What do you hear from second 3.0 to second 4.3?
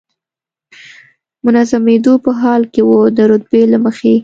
د رتبې له مخې.